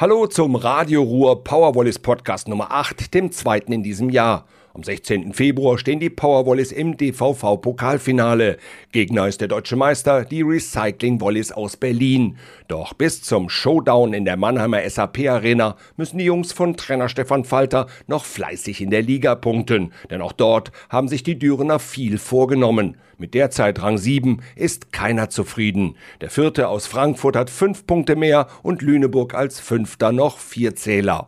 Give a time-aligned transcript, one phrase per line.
[0.00, 4.46] Hallo zum Radio Ruhr Powerwallis Podcast Nummer 8, dem zweiten in diesem Jahr.
[4.78, 5.34] Am 16.
[5.34, 8.58] Februar stehen die Powerwallis im DVV-Pokalfinale.
[8.92, 12.38] Gegner ist der deutsche Meister, die Recycling Wallis aus Berlin.
[12.68, 17.44] Doch bis zum Showdown in der Mannheimer SAP Arena müssen die Jungs von Trainer Stefan
[17.44, 19.92] Falter noch fleißig in der Liga punkten.
[20.12, 22.98] Denn auch dort haben sich die Dürener viel vorgenommen.
[23.16, 25.96] Mit derzeit Rang 7 ist keiner zufrieden.
[26.20, 31.26] Der vierte aus Frankfurt hat fünf Punkte mehr und Lüneburg als fünfter noch vier Zähler.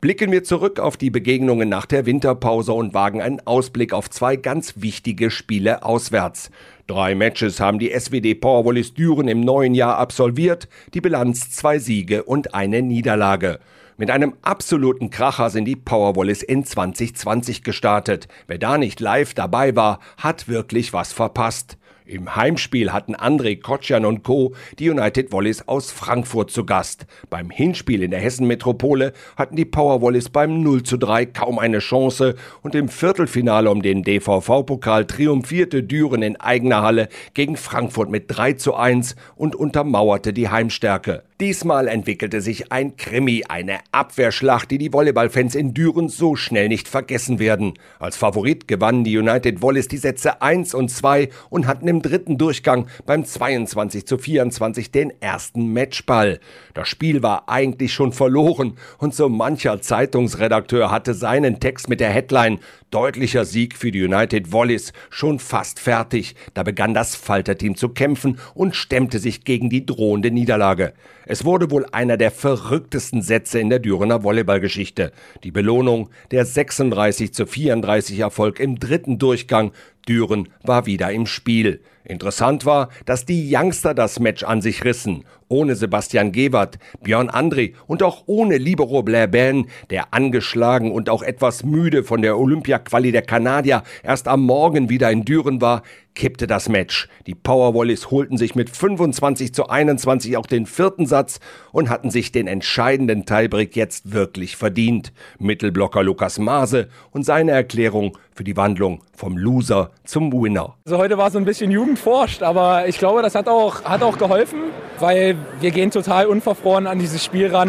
[0.00, 4.36] Blicken wir zurück auf die Begegnungen nach der Winterpause und wagen einen Ausblick auf zwei
[4.36, 6.52] ganz wichtige Spiele auswärts.
[6.86, 12.22] Drei Matches haben die SWD Powerwallis Düren im neuen Jahr absolviert, die Bilanz zwei Siege
[12.22, 13.58] und eine Niederlage.
[13.96, 18.28] Mit einem absoluten Kracher sind die Powerwallis in 2020 gestartet.
[18.46, 21.77] Wer da nicht live dabei war, hat wirklich was verpasst.
[22.08, 24.54] Im Heimspiel hatten André Kotschan und Co.
[24.78, 27.06] die United Wallis aus Frankfurt zu Gast.
[27.28, 31.80] Beim Hinspiel in der Hessen-Metropole hatten die Power Wallis beim 0 zu 3 kaum eine
[31.80, 38.24] Chance und im Viertelfinale um den DVV-Pokal triumphierte Düren in eigener Halle gegen Frankfurt mit
[38.28, 41.24] 3 zu 1 und untermauerte die Heimstärke.
[41.40, 46.88] Diesmal entwickelte sich ein Krimi, eine Abwehrschlacht, die die Volleyballfans in Düren so schnell nicht
[46.88, 47.74] vergessen werden.
[48.00, 52.38] Als Favorit gewannen die United Wallis die Sätze 1 und 2 und hatten im dritten
[52.38, 56.40] Durchgang beim 22 zu 24 den ersten Matchball.
[56.74, 62.10] Das Spiel war eigentlich schon verloren und so mancher Zeitungsredakteur hatte seinen Text mit der
[62.10, 62.58] Headline
[62.90, 66.34] Deutlicher Sieg für die United Wallis schon fast fertig.
[66.54, 70.94] Da begann das Falterteam zu kämpfen und stemmte sich gegen die drohende Niederlage.
[71.30, 75.12] Es wurde wohl einer der verrücktesten Sätze in der Dürener Volleyballgeschichte.
[75.44, 79.72] Die Belohnung, der 36 zu 34 Erfolg im dritten Durchgang.
[80.08, 81.82] Düren war wieder im Spiel.
[82.08, 85.24] Interessant war, dass die Youngster das Match an sich rissen.
[85.50, 91.22] Ohne Sebastian Gewert, Björn André und auch ohne Libero Blair Ben, der angeschlagen und auch
[91.22, 95.82] etwas müde von der Olympia-Quali der Kanadier erst am Morgen wieder in Düren war,
[96.14, 97.08] kippte das Match.
[97.26, 101.40] Die Powerwallis holten sich mit 25 zu 21 auch den vierten Satz
[101.72, 105.12] und hatten sich den entscheidenden Tiebreak jetzt wirklich verdient.
[105.38, 110.76] Mittelblocker Lukas Maase und seine Erklärung für die Wandlung vom Loser zum Winner.
[110.86, 114.16] Also heute war so ein bisschen Jugendforscht, aber ich glaube, das hat auch, hat auch
[114.16, 114.60] geholfen,
[115.00, 117.68] weil wir gehen total unverfroren an dieses Spiel ran.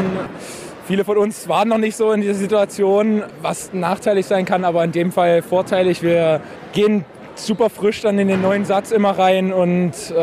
[0.85, 4.83] Viele von uns waren noch nicht so in dieser Situation, was nachteilig sein kann, aber
[4.83, 6.03] in dem Fall vorteilig.
[6.03, 6.39] Wir
[6.71, 7.03] gehen
[7.33, 10.15] super frisch dann in den neuen Satz immer rein und äh,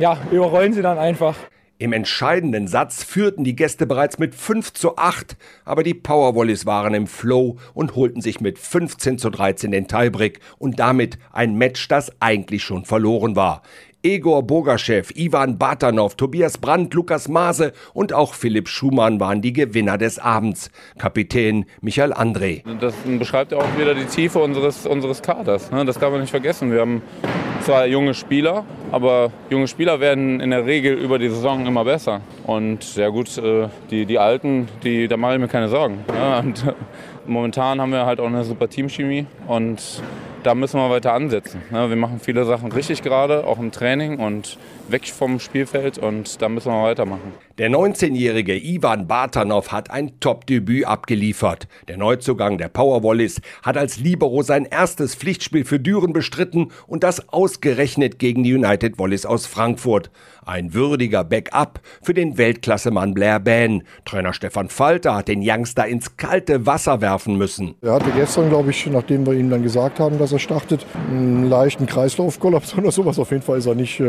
[0.00, 1.36] ja, überrollen sie dann einfach.
[1.76, 6.94] Im entscheidenden Satz führten die Gäste bereits mit 5 zu 8, aber die Powerwallis waren
[6.94, 11.88] im Flow und holten sich mit 15 zu 13 den Tiebreak und damit ein Match,
[11.88, 13.62] das eigentlich schon verloren war.
[14.04, 19.96] Egor Bogaschew, Ivan Batanov, Tobias Brandt, Lukas Maase und auch Philipp Schumann waren die Gewinner
[19.96, 20.70] des Abends.
[20.98, 22.62] Kapitän Michael André.
[22.80, 25.70] Das beschreibt ja auch wieder die Tiefe unseres, unseres Kaders.
[25.70, 25.86] Ne?
[25.86, 26.70] Das darf man nicht vergessen.
[26.70, 27.00] Wir haben
[27.62, 32.20] zwar junge Spieler, aber junge Spieler werden in der Regel über die Saison immer besser.
[32.46, 36.04] Und ja gut, äh, die, die Alten, die, da mache ich mir keine Sorgen.
[36.42, 36.74] Und
[37.26, 40.02] momentan haben wir halt auch eine super Teamchemie und
[40.44, 41.62] da müssen wir weiter ansetzen.
[41.70, 44.58] Wir machen viele Sachen richtig gerade, auch im Training und
[44.88, 47.32] weg vom Spielfeld und da müssen wir weitermachen.
[47.58, 51.68] Der 19-jährige Ivan Bartanov hat ein Top-Debüt abgeliefert.
[51.86, 57.28] Der Neuzugang der Powerwallis hat als Libero sein erstes Pflichtspiel für Düren bestritten und das
[57.28, 60.10] ausgerechnet gegen die United Wallis aus Frankfurt.
[60.44, 63.84] Ein würdiger Backup für den Weltklassemann Blair Ban.
[64.04, 67.76] Trainer Stefan Falter hat den Youngster ins kalte Wasser werfen müssen.
[67.80, 71.48] Er hatte gestern, glaube ich, nachdem wir ihm dann gesagt haben, dass er startet, einen
[71.48, 73.18] leichten Kreislaufkollaps oder sowas.
[73.18, 74.00] Auf jeden Fall ist er nicht,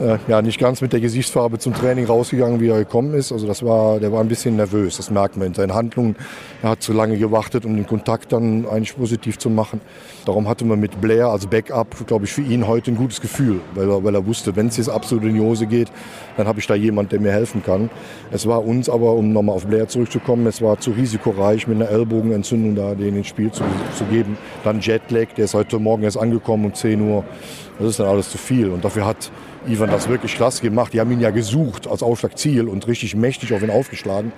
[0.00, 3.32] äh, ja, nicht ganz mit der Gesichtsfarbe zum Training rausgegangen, wie er gekommen ist.
[3.32, 6.16] Also das war, der war ein bisschen nervös, das merkt man in seinen Handlungen.
[6.62, 9.80] Er hat zu lange gewartet, um den Kontakt dann eigentlich positiv zu machen.
[10.24, 13.60] Darum hatte man mit Blair als Backup, glaube ich, für ihn heute ein gutes Gefühl,
[13.74, 15.90] weil er, weil er wusste, wenn es jetzt absolut in die Hose geht,
[16.36, 17.90] dann habe ich da jemand, der mir helfen kann.
[18.30, 21.90] Es war uns aber, um nochmal auf Blair zurückzukommen, es war zu risikoreich, mit einer
[21.90, 23.64] Ellbogenentzündung da den ins Spiel zu,
[23.96, 24.38] zu geben.
[24.64, 27.24] Dann Jetlag, der ist heute Morgen erst angekommen um 10 Uhr.
[27.80, 28.68] Das ist dann alles zu viel.
[28.68, 29.32] Und dafür hat
[29.66, 30.92] Ivan das wirklich klasse gemacht.
[30.92, 34.32] Die haben ihn ja gesucht als Aufschlagziel und richtig mächtig auf ihn aufgeschlagen.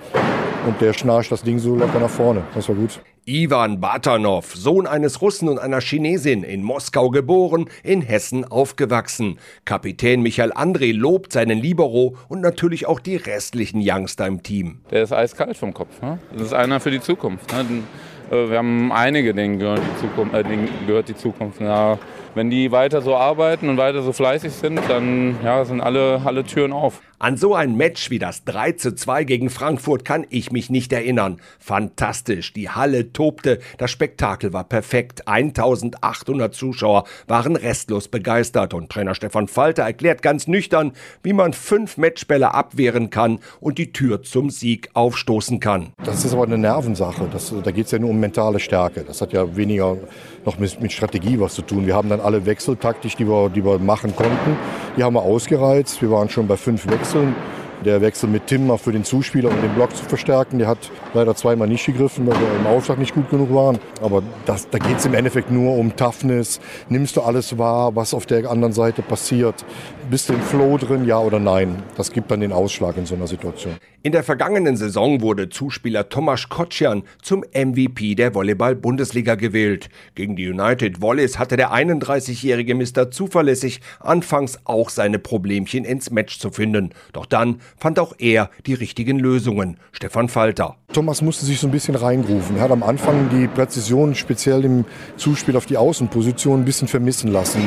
[0.65, 2.43] Und der schnarcht das Ding so locker nach vorne.
[2.55, 3.01] Das war gut.
[3.25, 9.39] Ivan Batanov, Sohn eines Russen und einer Chinesin, in Moskau geboren, in Hessen aufgewachsen.
[9.65, 14.79] Kapitän Michael André lobt seinen Libero und natürlich auch die restlichen Youngster im Team.
[14.89, 16.01] Der ist eiskalt vom Kopf.
[16.01, 16.17] Ne?
[16.31, 17.51] Das ist einer für die Zukunft.
[17.51, 17.83] Ne?
[18.31, 20.33] Äh, wir haben einige, denen gehört die Zukunft.
[20.33, 21.61] Äh, denen gehört die Zukunft.
[21.61, 21.97] Ja,
[22.35, 26.43] wenn die weiter so arbeiten und weiter so fleißig sind, dann ja, sind alle, alle
[26.43, 27.01] Türen auf.
[27.23, 30.91] An so ein Match wie das 3 zu 2 gegen Frankfurt kann ich mich nicht
[30.91, 31.37] erinnern.
[31.57, 39.15] Fantastisch, die Halle tobte, das Spektakel war perfekt, 1800 Zuschauer waren restlos begeistert und Trainer
[39.15, 40.91] Stefan Falter erklärt ganz nüchtern,
[41.21, 45.93] wie man fünf Matchbälle abwehren kann und die Tür zum Sieg aufstoßen kann.
[46.03, 49.05] Das ist aber eine Nervensache, das, da geht es ja nur um mentale Stärke.
[49.07, 49.95] Das hat ja weniger
[50.43, 51.87] noch mit, mit Strategie was zu tun.
[51.87, 54.57] Wir haben dann alle Wechsel taktisch, die wir, die wir machen konnten,
[54.97, 56.01] die haben wir ausgereizt.
[56.01, 57.12] Wir waren schon bei fünf Wechseln.
[57.15, 57.62] 嗯。
[57.85, 61.67] Der Wechsel mit Timmer für den Zuspieler, um den Block zu verstärken, der hat leider zweimal
[61.67, 63.77] nicht gegriffen, weil wir im Aufschlag nicht gut genug waren.
[64.01, 66.61] Aber das, da geht es im Endeffekt nur um Toughness.
[66.87, 69.65] Nimmst du alles wahr, was auf der anderen Seite passiert?
[70.09, 71.83] Bist du im Flow drin, ja oder nein?
[71.97, 73.73] Das gibt dann den Ausschlag in so einer Situation.
[74.05, 79.87] In der vergangenen Saison wurde Zuspieler Tomasz Kocian zum MVP der Volleyball-Bundesliga gewählt.
[80.15, 83.11] Gegen die United Volleys hatte der 31-jährige Mr.
[83.11, 86.89] zuverlässig anfangs auch seine Problemchen ins Match zu finden.
[87.13, 89.77] Doch dann fand auch er die richtigen Lösungen.
[89.91, 90.77] Stefan Falter.
[90.93, 92.57] Thomas musste sich so ein bisschen reingrufen.
[92.57, 94.85] Er hat am Anfang die Präzision, speziell im
[95.17, 97.61] Zuspiel auf die Außenposition, ein bisschen vermissen lassen.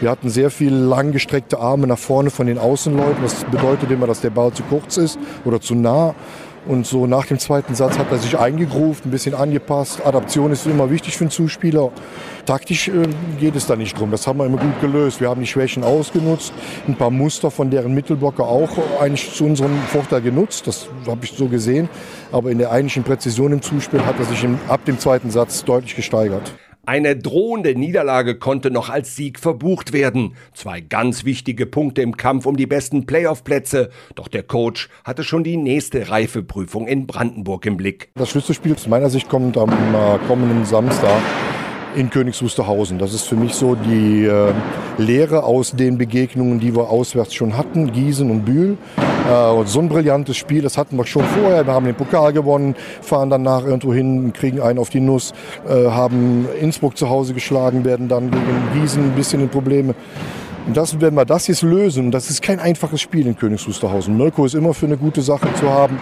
[0.00, 3.22] Wir hatten sehr viel langgestreckte Arme nach vorne von den Außenleuten.
[3.22, 6.14] Das bedeutet immer, dass der Ball zu kurz ist oder zu nah.
[6.66, 10.04] Und so nach dem zweiten Satz hat er sich eingegruft, ein bisschen angepasst.
[10.04, 11.90] Adaption ist immer wichtig für einen Zuspieler.
[12.46, 13.06] Taktisch äh,
[13.38, 14.10] geht es da nicht drum.
[14.10, 15.20] Das haben wir immer gut gelöst.
[15.20, 16.54] Wir haben die Schwächen ausgenutzt,
[16.88, 20.66] ein paar Muster von deren Mittelblocker auch eigentlich zu unserem Vorteil genutzt.
[20.66, 21.88] Das habe ich so gesehen.
[22.32, 25.64] Aber in der eigentlichen Präzision im Zuspiel hat er sich im, ab dem zweiten Satz
[25.64, 26.54] deutlich gesteigert.
[26.86, 30.34] Eine drohende Niederlage konnte noch als Sieg verbucht werden.
[30.52, 33.90] Zwei ganz wichtige Punkte im Kampf um die besten Playoff-Plätze.
[34.14, 38.10] Doch der Coach hatte schon die nächste Reifeprüfung in Brandenburg im Blick.
[38.16, 41.22] Das Schlüsselspiel aus meiner Sicht kommt am äh, kommenden Samstag
[41.94, 42.98] in Königs Wusterhausen.
[42.98, 44.52] Das ist für mich so die äh,
[44.98, 48.76] Lehre aus den Begegnungen, die wir auswärts schon hatten, Gießen und Bühl.
[48.98, 51.66] Äh, so ein brillantes Spiel, das hatten wir schon vorher.
[51.66, 55.32] Wir haben den Pokal gewonnen, fahren danach irgendwo hin, kriegen einen auf die Nuss,
[55.68, 59.94] äh, haben Innsbruck zu Hause geschlagen, werden dann gegen Gießen ein bisschen in Probleme.
[60.66, 64.16] Und das, wenn wir das jetzt lösen, das ist kein einfaches Spiel in Königs Wusterhausen.
[64.16, 65.98] Mirko ist immer für eine gute Sache zu haben.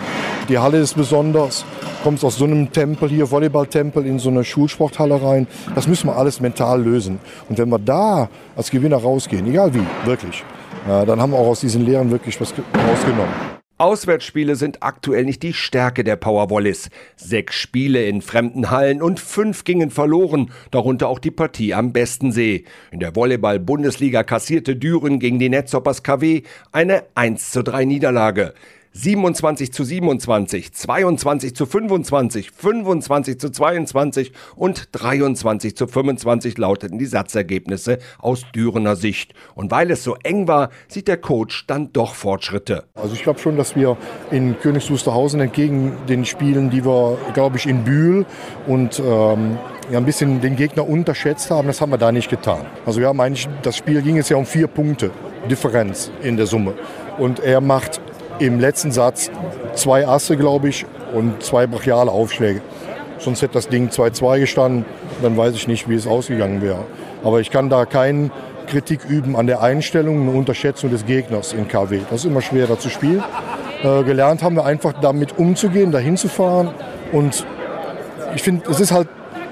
[0.49, 1.65] Die Halle ist besonders
[2.03, 5.47] kommst aus so einem Tempel hier, Volleyballtempel, in so eine Schulsporthalle rein.
[5.75, 7.21] Das müssen wir alles mental lösen.
[7.49, 10.45] Und wenn wir da als Gewinner rausgehen, egal wie, wirklich,
[10.87, 13.33] dann haben wir auch aus diesen Lehren wirklich was rausgenommen.
[13.79, 16.89] Auswärtsspiele sind aktuell nicht die Stärke der Powerwallis.
[17.17, 22.65] Sechs Spiele in fremden Hallen und fünf gingen verloren, darunter auch die Partie am Bestensee.
[22.93, 28.55] In der Volleyball-Bundesliga kassierte Düren gegen die Netzhoppers KW eine 1 zu 3 Niederlage.
[28.93, 37.07] 27 zu 27, 22 zu 25, 25 zu 22 und 23 zu 25 lauteten die
[37.07, 39.33] Satzergebnisse aus Dürener Sicht.
[39.55, 42.85] Und weil es so eng war, sieht der Coach dann doch Fortschritte.
[42.95, 43.97] Also ich glaube schon, dass wir
[44.31, 48.27] in Königs Wusterhausen entgegen den Spielen, die wir, glaube ich, in Bühl
[48.67, 49.59] und ähm,
[49.91, 52.67] ja, ein bisschen den Gegner unterschätzt haben, das haben wir da nicht getan.
[52.87, 55.11] Also wir haben eigentlich, das Spiel ging es ja um vier Punkte
[55.51, 56.75] Differenz in der Summe.
[57.19, 58.01] Und er macht
[58.39, 59.31] im letzten Satz
[59.75, 62.61] zwei Asse, glaube ich, und zwei brachiale Aufschläge.
[63.19, 64.85] Sonst hätte das Ding 2-2 gestanden,
[65.23, 66.85] dann weiß ich nicht, wie es ausgegangen wäre.
[67.23, 68.33] Aber ich kann da keine
[68.67, 72.01] Kritik üben an der Einstellung, eine Unterschätzung des Gegners in KW.
[72.11, 73.23] Das ist immer schwerer zu spielen.
[73.83, 76.71] Äh, gelernt haben wir einfach damit umzugehen, dahin zu fahren.
[77.13, 77.47] Und
[78.35, 79.09] ich finde, es ist halt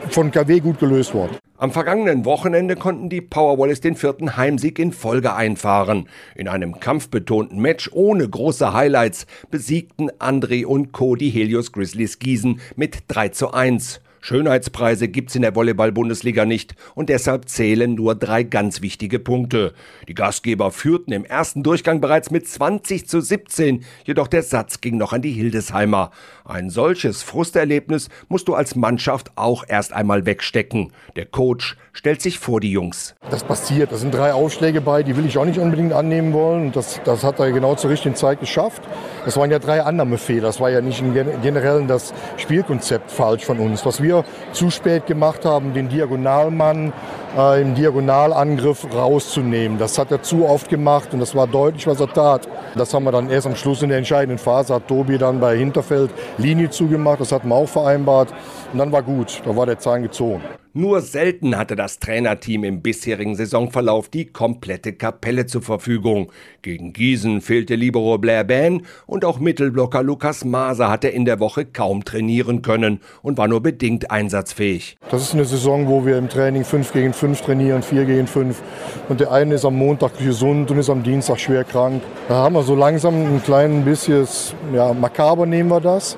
[0.08, 1.36] von KW gut gelöst worden.
[1.60, 6.08] Am vergangenen Wochenende konnten die Powerwallis den vierten Heimsieg in Folge einfahren.
[6.34, 11.16] In einem kampfbetonten Match ohne große Highlights besiegten André und Co.
[11.16, 14.00] die Helios Grizzlies Gießen mit 3 zu 1.
[14.20, 19.72] Schönheitspreise gibt's in der Volleyball-Bundesliga nicht und deshalb zählen nur drei ganz wichtige Punkte.
[20.08, 24.98] Die Gastgeber führten im ersten Durchgang bereits mit 20 zu 17, jedoch der Satz ging
[24.98, 26.10] noch an die Hildesheimer.
[26.44, 30.92] Ein solches Frusterlebnis musst du als Mannschaft auch erst einmal wegstecken.
[31.16, 33.14] Der Coach stellt sich vor die Jungs.
[33.30, 36.72] Das passiert, da sind drei Aufschläge bei, die will ich auch nicht unbedingt annehmen wollen.
[36.72, 38.82] Das, das hat er genau zur richtigen Zeit geschafft.
[39.24, 40.42] Das waren ja drei Annahmefehler.
[40.42, 41.02] Das war ja nicht
[41.42, 43.86] generell das Spielkonzept falsch von uns.
[43.86, 46.92] Was wir wir zu spät gemacht haben, den Diagonalmann
[47.36, 49.78] äh, im Diagonalangriff rauszunehmen.
[49.78, 52.48] Das hat er zu oft gemacht und das war deutlich, was er tat.
[52.74, 55.56] Das haben wir dann erst am Schluss in der entscheidenden Phase, hat Tobi dann bei
[55.56, 58.32] Hinterfeld Linie zugemacht, das hatten wir auch vereinbart
[58.72, 60.42] und dann war gut, da war der Zahn gezogen.
[60.72, 66.30] Nur selten hatte das Trainerteam im bisherigen Saisonverlauf die komplette Kapelle zur Verfügung.
[66.62, 71.64] Gegen Gießen fehlte Libero Blair Ban und auch Mittelblocker Lukas Maser hatte in der Woche
[71.64, 74.96] kaum trainieren können und war nur bedingt einsatzfähig.
[75.10, 78.62] Das ist eine Saison, wo wir im Training 5 gegen 5 trainieren, 4 gegen 5
[79.08, 82.00] und der eine ist am Montag gesund und ist am Dienstag schwer krank.
[82.28, 84.24] Da haben wir so langsam ein klein bisschen,
[84.72, 86.16] ja, makaber nehmen wir das.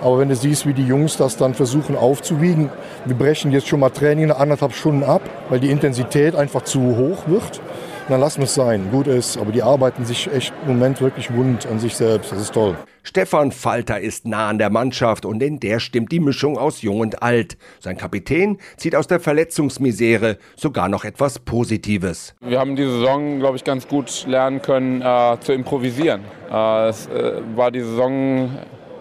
[0.00, 2.70] Aber wenn du siehst, wie die Jungs das dann versuchen aufzuwiegen,
[3.04, 6.96] wir brechen jetzt schon mal Training eine anderthalb Stunden ab, weil die Intensität einfach zu
[6.96, 7.60] hoch wird.
[8.08, 8.88] Dann lassen wir es sein.
[8.90, 12.32] Gut ist, aber die arbeiten sich echt im Moment wirklich wund an sich selbst.
[12.32, 12.74] Das ist toll.
[13.02, 17.00] Stefan Falter ist nah an der Mannschaft und in der stimmt die Mischung aus Jung
[17.00, 17.58] und Alt.
[17.80, 22.34] Sein Kapitän zieht aus der Verletzungsmisere sogar noch etwas Positives.
[22.40, 26.22] Wir haben die Saison, glaube ich, ganz gut lernen können, äh, zu improvisieren.
[26.50, 28.50] Äh, es äh, war die Saison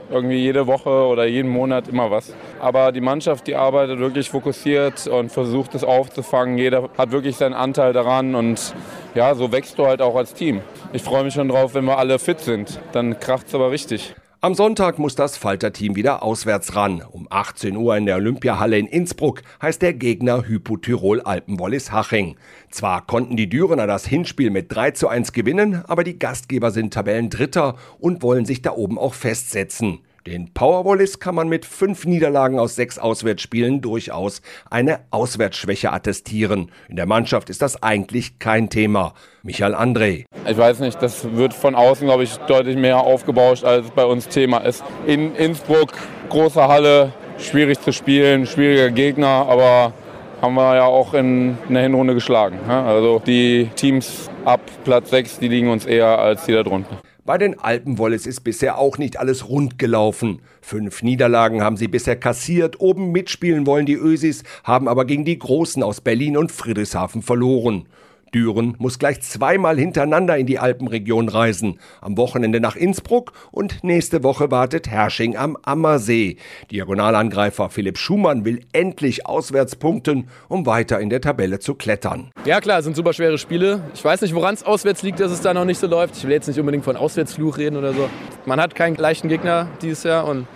[0.10, 2.34] irgendwie jede Woche oder jeden Monat immer was.
[2.60, 6.58] Aber die Mannschaft, die arbeitet wirklich fokussiert und versucht es aufzufangen.
[6.58, 8.74] Jeder hat wirklich seinen Anteil daran und
[9.16, 10.62] ja, so wächst du halt auch als Team.
[10.94, 12.80] Ich freue mich schon drauf, wenn wir alle fit sind.
[12.92, 14.16] Dann kracht es aber richtig.
[14.40, 17.02] Am Sonntag muss das Falter-Team wieder auswärts ran.
[17.02, 22.36] Um 18 Uhr in der Olympiahalle in Innsbruck heißt der Gegner Hypo-Tirol Alpenwollis Haching.
[22.70, 26.94] Zwar konnten die Dürener das Hinspiel mit 3 zu 1 gewinnen, aber die Gastgeber sind
[26.94, 30.02] Tabellendritter und wollen sich da oben auch festsetzen.
[30.28, 36.70] Den Powerwallis kann man mit fünf Niederlagen aus sechs Auswärtsspielen durchaus eine Auswärtsschwäche attestieren.
[36.90, 39.14] In der Mannschaft ist das eigentlich kein Thema.
[39.42, 40.26] Michael André.
[40.46, 44.28] Ich weiß nicht, das wird von außen, glaube ich, deutlich mehr aufgebauscht, als bei uns
[44.28, 44.84] Thema ist.
[45.06, 45.94] In Innsbruck,
[46.28, 49.94] große Halle, schwierig zu spielen, schwieriger Gegner, aber
[50.42, 52.60] haben wir ja auch in der Hinrunde geschlagen.
[52.68, 56.98] Also die Teams ab Platz 6, die liegen uns eher als die da drunter.
[57.28, 60.40] Bei den Alpenwolles ist bisher auch nicht alles rund gelaufen.
[60.62, 65.38] Fünf Niederlagen haben sie bisher kassiert, oben mitspielen wollen die Ösis, haben aber gegen die
[65.38, 67.86] Großen aus Berlin und Friedrichshafen verloren.
[68.34, 71.80] Düren muss gleich zweimal hintereinander in die Alpenregion reisen.
[72.02, 76.38] Am Wochenende nach Innsbruck und nächste Woche wartet Hersching am Ammersee.
[76.72, 82.32] Diagonalangreifer Philipp Schumann will endlich auswärts punkten, um weiter in der Tabelle zu klettern.
[82.46, 83.82] Ja klar, es sind super schwere Spiele.
[83.94, 86.18] Ich weiß nicht, woran es auswärts liegt, dass es da noch nicht so läuft.
[86.18, 88.10] Ich will jetzt nicht unbedingt von Auswärtsfluch reden oder so.
[88.46, 90.48] Man hat keinen leichten Gegner dieses Jahr und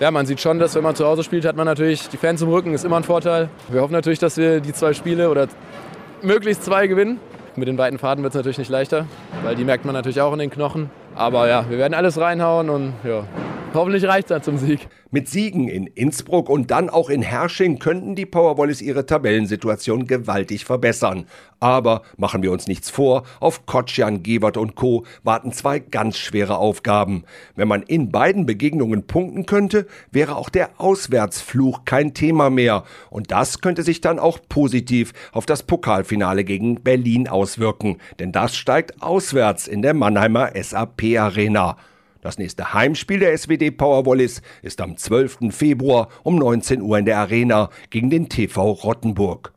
[0.00, 2.40] ja, man sieht schon, dass wenn man zu Hause spielt, hat man natürlich die Fans
[2.40, 3.50] im Rücken, ist immer ein Vorteil.
[3.68, 5.46] Wir hoffen natürlich, dass wir die zwei Spiele oder
[6.22, 7.18] möglichst zwei gewinnen.
[7.56, 9.06] Mit den beiden Faden wird es natürlich nicht leichter,
[9.42, 10.90] weil die merkt man natürlich auch in den Knochen.
[11.14, 13.24] Aber ja, wir werden alles reinhauen und ja,
[13.74, 14.88] hoffentlich reicht es zum Sieg.
[15.12, 20.64] Mit Siegen in Innsbruck und dann auch in Hersching könnten die Powerwallis ihre Tabellensituation gewaltig
[20.64, 21.26] verbessern.
[21.58, 25.04] Aber machen wir uns nichts vor, auf Kotschan, Gewert und Co.
[25.24, 27.24] warten zwei ganz schwere Aufgaben.
[27.56, 32.84] Wenn man in beiden Begegnungen punkten könnte, wäre auch der Auswärtsfluch kein Thema mehr.
[33.10, 37.98] Und das könnte sich dann auch positiv auf das Pokalfinale gegen Berlin auswirken.
[38.20, 41.76] Denn das steigt auswärts in der Mannheimer SAP Arena.
[42.20, 45.50] Das nächste Heimspiel der SWD Powerwallis ist am 12.
[45.50, 49.52] Februar um 19 Uhr in der Arena gegen den TV Rottenburg.